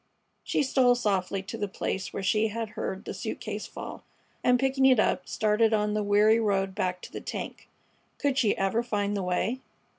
She 0.43 0.63
stole 0.63 0.95
softly 0.95 1.43
to 1.43 1.59
the 1.59 1.67
place 1.67 2.11
where 2.11 2.23
she 2.23 2.47
had 2.47 2.69
heard 2.69 3.05
the 3.05 3.13
suit 3.13 3.39
case 3.39 3.67
fall, 3.67 4.03
and, 4.43 4.59
picking 4.59 4.87
it 4.87 4.99
up, 4.99 5.27
started 5.29 5.73
on 5.75 5.93
the 5.93 6.01
weary 6.01 6.39
road 6.39 6.73
back 6.73 7.03
to 7.03 7.11
the 7.11 7.21
tank. 7.21 7.67
Could 8.17 8.35
she 8.39 8.57
ever 8.57 8.81
find 8.81 9.15
the 9.15 9.21
way? 9.21 9.59